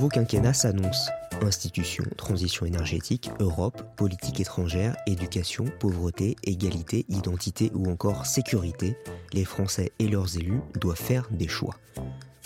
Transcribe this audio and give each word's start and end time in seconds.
nouveau 0.00 0.08
quinquennat 0.08 0.54
s'annonce. 0.54 1.10
Institutions, 1.42 2.06
transition 2.16 2.64
énergétique, 2.64 3.30
Europe, 3.38 3.82
politique 3.96 4.40
étrangère, 4.40 4.96
éducation, 5.06 5.66
pauvreté, 5.78 6.36
égalité, 6.42 7.04
identité 7.10 7.70
ou 7.74 7.90
encore 7.90 8.24
sécurité, 8.24 8.96
les 9.34 9.44
Français 9.44 9.92
et 9.98 10.08
leurs 10.08 10.38
élus 10.38 10.62
doivent 10.80 10.96
faire 10.96 11.28
des 11.30 11.48
choix. 11.48 11.74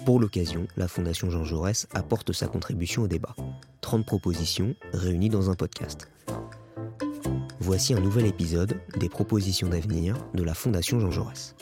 Pour 0.04 0.18
l'occasion, 0.18 0.66
la 0.76 0.88
Fondation 0.88 1.30
Jean 1.30 1.44
Jaurès 1.44 1.86
apporte 1.94 2.32
sa 2.32 2.48
contribution 2.48 3.02
au 3.02 3.06
débat. 3.06 3.36
30 3.82 4.04
propositions 4.04 4.74
réunies 4.92 5.28
dans 5.28 5.48
un 5.48 5.54
podcast. 5.54 6.08
Voici 7.60 7.94
un 7.94 8.00
nouvel 8.00 8.26
épisode 8.26 8.80
des 8.98 9.08
propositions 9.08 9.68
d'avenir 9.68 10.16
de 10.34 10.42
la 10.42 10.54
Fondation 10.54 10.98
Jean 10.98 11.12
Jaurès. 11.12 11.54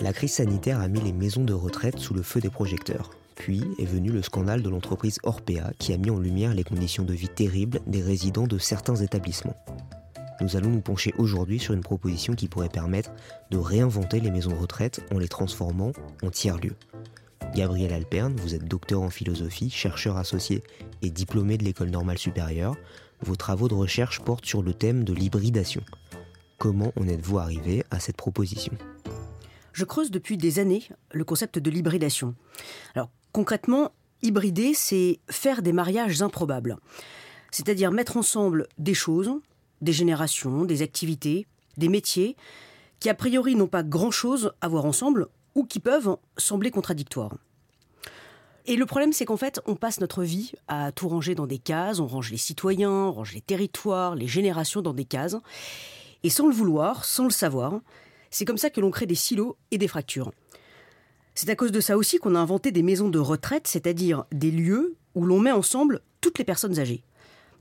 La 0.00 0.14
crise 0.14 0.32
sanitaire 0.32 0.80
a 0.80 0.88
mis 0.88 1.02
les 1.02 1.12
maisons 1.12 1.44
de 1.44 1.52
retraite 1.52 1.98
sous 1.98 2.14
le 2.14 2.22
feu 2.22 2.40
des 2.40 2.48
projecteurs. 2.48 3.10
Puis 3.38 3.62
est 3.78 3.84
venu 3.84 4.10
le 4.10 4.20
scandale 4.20 4.62
de 4.62 4.68
l'entreprise 4.68 5.20
Orpea 5.22 5.72
qui 5.78 5.92
a 5.92 5.96
mis 5.96 6.10
en 6.10 6.18
lumière 6.18 6.54
les 6.54 6.64
conditions 6.64 7.04
de 7.04 7.14
vie 7.14 7.28
terribles 7.28 7.80
des 7.86 8.02
résidents 8.02 8.48
de 8.48 8.58
certains 8.58 8.96
établissements. 8.96 9.56
Nous 10.40 10.56
allons 10.56 10.70
nous 10.70 10.80
pencher 10.80 11.14
aujourd'hui 11.18 11.60
sur 11.60 11.72
une 11.72 11.80
proposition 11.80 12.34
qui 12.34 12.48
pourrait 12.48 12.68
permettre 12.68 13.12
de 13.50 13.56
réinventer 13.56 14.20
les 14.20 14.32
maisons 14.32 14.50
de 14.50 14.56
retraite 14.56 15.00
en 15.12 15.18
les 15.18 15.28
transformant 15.28 15.92
en 16.22 16.30
tiers-lieux. 16.30 16.76
Gabriel 17.54 17.92
Alperne, 17.92 18.36
vous 18.36 18.54
êtes 18.54 18.66
docteur 18.66 19.02
en 19.02 19.10
philosophie, 19.10 19.70
chercheur 19.70 20.16
associé 20.16 20.62
et 21.02 21.10
diplômé 21.10 21.58
de 21.58 21.64
l'école 21.64 21.90
normale 21.90 22.18
supérieure. 22.18 22.76
Vos 23.22 23.36
travaux 23.36 23.68
de 23.68 23.74
recherche 23.74 24.20
portent 24.20 24.46
sur 24.46 24.62
le 24.62 24.74
thème 24.74 25.04
de 25.04 25.12
l'hybridation. 25.12 25.82
Comment 26.58 26.92
en 26.96 27.06
êtes-vous 27.06 27.38
arrivé 27.38 27.84
à 27.92 28.00
cette 28.00 28.16
proposition? 28.16 28.72
Je 29.78 29.84
creuse 29.84 30.10
depuis 30.10 30.36
des 30.36 30.58
années 30.58 30.82
le 31.12 31.22
concept 31.22 31.60
de 31.60 31.70
l'hybridation. 31.70 32.34
Alors 32.96 33.10
concrètement, 33.30 33.92
hybrider, 34.22 34.74
c'est 34.74 35.20
faire 35.30 35.62
des 35.62 35.72
mariages 35.72 36.20
improbables. 36.20 36.78
C'est-à-dire 37.52 37.92
mettre 37.92 38.16
ensemble 38.16 38.66
des 38.78 38.94
choses, 38.94 39.30
des 39.80 39.92
générations, 39.92 40.64
des 40.64 40.82
activités, 40.82 41.46
des 41.76 41.88
métiers, 41.88 42.34
qui 42.98 43.08
a 43.08 43.14
priori 43.14 43.54
n'ont 43.54 43.68
pas 43.68 43.84
grand-chose 43.84 44.50
à 44.60 44.66
voir 44.66 44.84
ensemble 44.84 45.28
ou 45.54 45.64
qui 45.64 45.78
peuvent 45.78 46.16
sembler 46.38 46.72
contradictoires. 46.72 47.36
Et 48.66 48.74
le 48.74 48.84
problème, 48.84 49.12
c'est 49.12 49.26
qu'en 49.26 49.36
fait, 49.36 49.60
on 49.64 49.76
passe 49.76 50.00
notre 50.00 50.24
vie 50.24 50.54
à 50.66 50.90
tout 50.90 51.06
ranger 51.06 51.36
dans 51.36 51.46
des 51.46 51.58
cases, 51.58 52.00
on 52.00 52.08
range 52.08 52.32
les 52.32 52.36
citoyens, 52.36 52.90
on 52.90 53.12
range 53.12 53.32
les 53.32 53.42
territoires, 53.42 54.16
les 54.16 54.26
générations 54.26 54.82
dans 54.82 54.92
des 54.92 55.04
cases. 55.04 55.36
Et 56.24 56.30
sans 56.30 56.48
le 56.48 56.52
vouloir, 56.52 57.04
sans 57.04 57.22
le 57.22 57.30
savoir, 57.30 57.78
c'est 58.30 58.44
comme 58.44 58.58
ça 58.58 58.70
que 58.70 58.80
l'on 58.80 58.90
crée 58.90 59.06
des 59.06 59.14
silos 59.14 59.56
et 59.70 59.78
des 59.78 59.88
fractures. 59.88 60.32
C'est 61.34 61.50
à 61.50 61.56
cause 61.56 61.72
de 61.72 61.80
ça 61.80 61.96
aussi 61.96 62.18
qu'on 62.18 62.34
a 62.34 62.40
inventé 62.40 62.72
des 62.72 62.82
maisons 62.82 63.08
de 63.08 63.18
retraite, 63.18 63.68
c'est-à-dire 63.68 64.24
des 64.32 64.50
lieux 64.50 64.96
où 65.14 65.24
l'on 65.24 65.38
met 65.38 65.52
ensemble 65.52 66.00
toutes 66.20 66.38
les 66.38 66.44
personnes 66.44 66.78
âgées. 66.80 67.04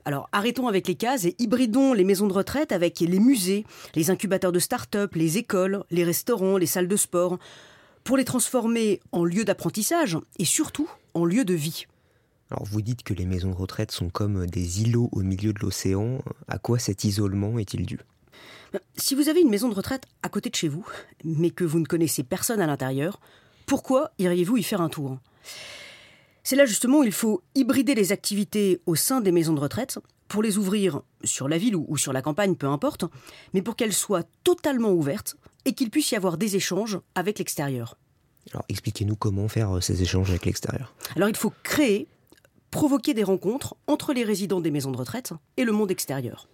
Alors 0.03 0.29
arrêtons 0.31 0.67
avec 0.67 0.87
les 0.87 0.95
cases 0.95 1.25
et 1.25 1.35
hybridons 1.37 1.93
les 1.93 2.03
maisons 2.03 2.27
de 2.27 2.33
retraite 2.33 2.71
avec 2.71 2.99
les 3.01 3.19
musées, 3.19 3.65
les 3.93 4.09
incubateurs 4.09 4.51
de 4.51 4.59
start-up, 4.59 5.13
les 5.15 5.37
écoles, 5.37 5.83
les 5.91 6.03
restaurants, 6.03 6.57
les 6.57 6.65
salles 6.65 6.87
de 6.87 6.95
sport, 6.95 7.37
pour 8.03 8.15
les 8.15 8.25
transformer 8.25 9.02
en 9.11 9.25
lieux 9.25 9.43
d'apprentissage 9.43 10.17
et 10.39 10.45
surtout 10.45 10.89
en 11.13 11.25
lieux 11.25 11.45
de 11.45 11.53
vie. 11.53 11.87
Alors 12.49 12.63
vous 12.63 12.81
dites 12.81 13.03
que 13.03 13.13
les 13.13 13.25
maisons 13.25 13.52
de 13.52 13.55
retraite 13.55 13.91
sont 13.91 14.09
comme 14.09 14.45
des 14.47 14.81
îlots 14.81 15.09
au 15.11 15.23
milieu 15.23 15.52
de 15.52 15.59
l'océan. 15.59 16.19
À 16.47 16.57
quoi 16.57 16.79
cet 16.79 17.03
isolement 17.03 17.59
est-il 17.59 17.85
dû? 17.85 17.99
Si 18.95 19.16
vous 19.16 19.30
avez 19.30 19.41
une 19.41 19.49
maison 19.49 19.69
de 19.69 19.75
retraite 19.75 20.05
à 20.23 20.30
côté 20.30 20.49
de 20.49 20.55
chez 20.55 20.67
vous, 20.67 20.85
mais 21.23 21.52
que 21.52 21.63
vous 21.63 21.80
ne 21.80 21.85
connaissez 21.85 22.23
personne 22.23 22.61
à 22.61 22.67
l'intérieur, 22.67 23.19
pourquoi 23.66 24.11
iriez-vous 24.17 24.57
y 24.57 24.63
faire 24.63 24.81
un 24.81 24.89
tour? 24.89 25.17
C'est 26.43 26.55
là 26.55 26.65
justement 26.65 26.99
où 26.99 27.03
il 27.03 27.11
faut 27.11 27.42
hybrider 27.55 27.95
les 27.95 28.11
activités 28.11 28.81
au 28.86 28.95
sein 28.95 29.20
des 29.20 29.31
maisons 29.31 29.53
de 29.53 29.59
retraite 29.59 29.99
pour 30.27 30.43
les 30.43 30.58
ouvrir 30.58 31.02
sur 31.23 31.48
la 31.48 31.58
ville 31.58 31.75
ou 31.75 31.98
sur 31.98 32.14
la 32.14 32.21
campagne, 32.21 32.55
peu 32.55 32.67
importe, 32.67 33.05
mais 33.53 33.61
pour 33.61 33.75
qu'elles 33.75 33.93
soient 33.93 34.23
totalement 34.43 34.92
ouvertes 34.92 35.36
et 35.65 35.73
qu'il 35.73 35.89
puisse 35.89 36.11
y 36.11 36.15
avoir 36.15 36.37
des 36.37 36.55
échanges 36.55 36.99
avec 37.15 37.39
l'extérieur. 37.39 37.98
Alors 38.54 38.64
expliquez-nous 38.69 39.15
comment 39.15 39.48
faire 39.48 39.75
euh, 39.75 39.81
ces 39.81 40.02
échanges 40.02 40.30
avec 40.30 40.45
l'extérieur. 40.45 40.93
Alors 41.15 41.27
il 41.27 41.36
faut 41.36 41.52
créer, 41.64 42.08
provoquer 42.71 43.14
des 43.14 43.23
rencontres 43.23 43.75
entre 43.87 44.14
les 44.14 44.23
résidents 44.23 44.61
des 44.61 44.71
maisons 44.71 44.92
de 44.92 44.98
retraite 44.98 45.33
et 45.58 45.65
le 45.65 45.73
monde 45.73 45.92
extérieur. 45.92 46.48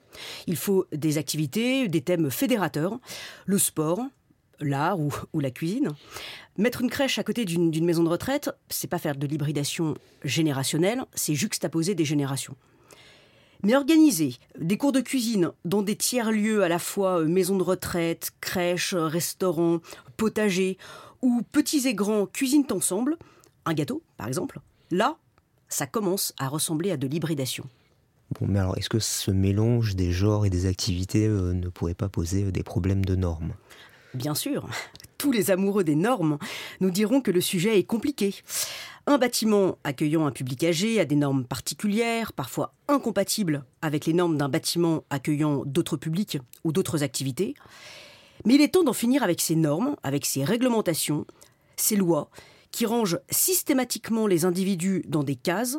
Il 0.47 0.55
faut 0.55 0.85
des 0.91 1.17
activités, 1.17 1.87
des 1.87 2.01
thèmes 2.01 2.29
fédérateurs, 2.29 2.99
le 3.45 3.57
sport, 3.57 3.99
l'art 4.59 4.99
ou, 4.99 5.11
la 5.39 5.51
cuisine. 5.51 5.89
Mettre 6.57 6.81
une 6.81 6.89
crèche 6.89 7.19
à 7.19 7.23
côté 7.23 7.45
d'une 7.45 7.85
maison 7.85 8.03
de 8.03 8.09
retraite, 8.09 8.49
c'est 8.69 8.87
pas 8.87 8.99
faire 8.99 9.15
de 9.15 9.27
l'hybridation 9.27 9.95
générationnelle, 10.23 11.03
c'est 11.13 11.35
juxtaposer 11.35 11.95
des 11.95 12.05
générations. 12.05 12.55
Mais 13.63 13.75
organiser 13.75 14.35
des 14.59 14.77
cours 14.77 14.91
de 14.91 14.99
cuisine 14.99 15.51
dans 15.63 15.81
des 15.81 15.95
tiers-lieux 15.95 16.63
à 16.63 16.67
la 16.67 16.79
fois 16.79 17.21
euh, 17.21 17.27
maison 17.27 17.57
de 17.57 17.63
retraite, 17.63 18.31
crèche, 18.41 18.93
restaurant, 18.93 19.79
potager, 20.17 20.77
où 21.21 21.41
petits 21.53 21.87
et 21.87 21.95
grands 21.95 22.25
cuisinent 22.25 22.67
ensemble, 22.71 23.17
un 23.65 23.73
gâteau 23.73 24.03
par 24.17 24.27
exemple, 24.27 24.59
là, 24.91 25.17
ça 25.69 25.87
commence 25.87 26.33
à 26.37 26.49
ressembler 26.49 26.91
à 26.91 26.97
de 26.97 27.07
l'hybridation. 27.07 27.65
Mais 28.41 28.59
alors 28.59 28.77
est-ce 28.77 28.89
que 28.89 28.99
ce 28.99 29.31
mélange 29.31 29.95
des 29.95 30.11
genres 30.11 30.45
et 30.45 30.49
des 30.49 30.65
activités 30.65 31.27
euh, 31.27 31.53
ne 31.53 31.69
pourrait 31.69 31.93
pas 31.93 32.09
poser 32.09 32.43
euh, 32.43 32.51
des 32.51 32.63
problèmes 32.63 33.05
de 33.05 33.15
normes? 33.15 33.53
Bien 34.13 34.35
sûr, 34.35 34.67
tous 35.17 35.31
les 35.31 35.51
amoureux 35.51 35.83
des 35.83 35.95
normes 35.95 36.37
nous 36.81 36.91
diront 36.91 37.21
que 37.21 37.31
le 37.31 37.41
sujet 37.41 37.79
est 37.79 37.83
compliqué. 37.83 38.35
Un 39.07 39.17
bâtiment 39.17 39.77
accueillant 39.83 40.25
un 40.25 40.31
public 40.31 40.63
âgé 40.63 40.99
a 40.99 41.05
des 41.05 41.15
normes 41.15 41.45
particulières, 41.45 42.33
parfois 42.33 42.73
incompatibles 42.87 43.65
avec 43.81 44.05
les 44.05 44.13
normes 44.13 44.37
d'un 44.37 44.49
bâtiment 44.49 45.03
accueillant 45.09 45.63
d'autres 45.65 45.97
publics 45.97 46.37
ou 46.63 46.71
d'autres 46.71 47.03
activités. 47.03 47.55
Mais 48.45 48.55
il 48.55 48.61
est 48.61 48.73
temps 48.73 48.83
d'en 48.83 48.93
finir 48.93 49.23
avec 49.23 49.41
ces 49.41 49.55
normes, 49.55 49.95
avec 50.03 50.25
ces 50.25 50.43
réglementations, 50.43 51.25
ces 51.75 51.95
lois 51.95 52.29
qui 52.73 52.85
rangent 52.85 53.19
systématiquement 53.29 54.27
les 54.27 54.43
individus 54.43 55.05
dans 55.07 55.23
des 55.23 55.35
cases 55.35 55.77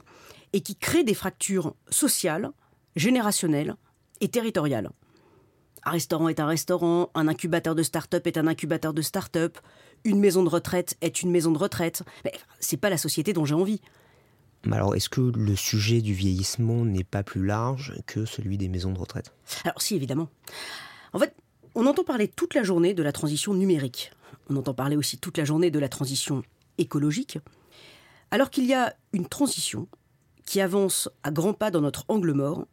et 0.54 0.62
qui 0.62 0.76
créent 0.76 1.04
des 1.04 1.12
fractures 1.12 1.74
sociales, 1.90 2.50
générationnelles 2.96 3.74
et 4.20 4.28
territoriales. 4.28 4.90
Un 5.84 5.90
restaurant 5.90 6.28
est 6.28 6.40
un 6.40 6.46
restaurant, 6.46 7.10
un 7.14 7.28
incubateur 7.28 7.74
de 7.74 7.82
start-up 7.82 8.26
est 8.26 8.38
un 8.38 8.46
incubateur 8.46 8.94
de 8.94 9.02
start-up, 9.02 9.58
une 10.04 10.20
maison 10.20 10.44
de 10.44 10.48
retraite 10.48 10.96
est 11.02 11.20
une 11.20 11.30
maison 11.30 11.50
de 11.50 11.58
retraite. 11.58 12.04
Mais 12.24 12.32
c'est 12.60 12.78
pas 12.78 12.90
la 12.90 12.96
société 12.96 13.32
dont 13.32 13.44
j'ai 13.44 13.54
envie. 13.54 13.80
Alors, 14.70 14.94
est-ce 14.94 15.10
que 15.10 15.20
le 15.20 15.56
sujet 15.56 16.00
du 16.00 16.14
vieillissement 16.14 16.84
n'est 16.84 17.04
pas 17.04 17.22
plus 17.22 17.44
large 17.44 17.92
que 18.06 18.24
celui 18.24 18.56
des 18.56 18.68
maisons 18.68 18.92
de 18.92 18.98
retraite? 18.98 19.34
Alors, 19.64 19.82
si, 19.82 19.94
évidemment. 19.94 20.30
En 21.12 21.18
fait, 21.18 21.34
on 21.74 21.86
entend 21.86 22.04
parler 22.04 22.28
toute 22.28 22.54
la 22.54 22.62
journée 22.62 22.94
de 22.94 23.02
la 23.02 23.12
transition 23.12 23.52
numérique. 23.52 24.12
On 24.48 24.56
entend 24.56 24.74
parler 24.74 24.96
aussi 24.96 25.18
toute 25.18 25.36
la 25.36 25.44
journée 25.44 25.70
de 25.70 25.78
la 25.78 25.88
transition 25.88 26.44
écologique. 26.78 27.38
Alors 28.30 28.50
qu'il 28.50 28.64
y 28.64 28.74
a 28.74 28.94
une 29.12 29.28
transition 29.28 29.88
qui 30.46 30.60
avance 30.60 31.08
à 31.22 31.30
grands 31.30 31.54
pas 31.54 31.70
dans 31.70 31.80
notre 31.80 32.04
angle 32.08 32.32
mort, 32.32 32.66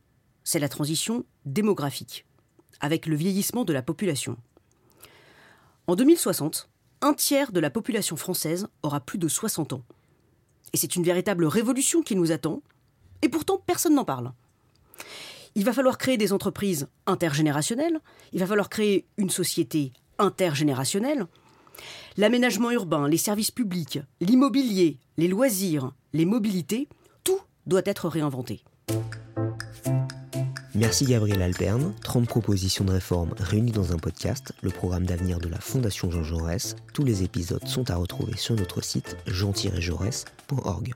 c'est 0.43 0.59
la 0.59 0.69
transition 0.69 1.25
démographique 1.45 2.25
avec 2.79 3.05
le 3.05 3.15
vieillissement 3.15 3.63
de 3.63 3.73
la 3.73 3.81
population. 3.81 4.37
En 5.87 5.95
2060, 5.95 6.69
un 7.01 7.13
tiers 7.13 7.51
de 7.51 7.59
la 7.59 7.69
population 7.69 8.15
française 8.15 8.67
aura 8.83 8.99
plus 8.99 9.17
de 9.17 9.27
60 9.27 9.73
ans. 9.73 9.83
Et 10.73 10.77
c'est 10.77 10.95
une 10.95 11.03
véritable 11.03 11.45
révolution 11.45 12.01
qui 12.01 12.15
nous 12.15 12.31
attend, 12.31 12.61
et 13.21 13.29
pourtant 13.29 13.61
personne 13.65 13.95
n'en 13.95 14.05
parle. 14.05 14.31
Il 15.55 15.65
va 15.65 15.73
falloir 15.73 15.97
créer 15.97 16.17
des 16.17 16.33
entreprises 16.33 16.87
intergénérationnelles, 17.07 17.99
il 18.31 18.39
va 18.39 18.47
falloir 18.47 18.69
créer 18.69 19.05
une 19.17 19.29
société 19.29 19.91
intergénérationnelle. 20.17 21.27
L'aménagement 22.17 22.71
urbain, 22.71 23.07
les 23.07 23.17
services 23.17 23.51
publics, 23.51 23.99
l'immobilier, 24.19 24.97
les 25.17 25.27
loisirs, 25.27 25.91
les 26.13 26.25
mobilités, 26.25 26.87
tout 27.23 27.39
doit 27.65 27.81
être 27.85 28.09
réinventé. 28.09 28.63
Merci 30.73 31.05
Gabriel 31.05 31.41
Alperne. 31.41 31.93
30 32.03 32.27
propositions 32.27 32.85
de 32.85 32.91
réforme 32.91 33.33
réunies 33.37 33.71
dans 33.71 33.93
un 33.93 33.97
podcast, 33.97 34.53
le 34.61 34.71
programme 34.71 35.05
d'avenir 35.05 35.39
de 35.39 35.47
la 35.47 35.59
Fondation 35.59 36.09
Jean 36.09 36.23
Jaurès. 36.23 36.75
Tous 36.93 37.03
les 37.03 37.23
épisodes 37.23 37.67
sont 37.67 37.91
à 37.91 37.95
retrouver 37.95 38.35
sur 38.35 38.55
notre 38.55 38.81
site 38.81 39.15
jean-jaurès.org. 39.27 40.93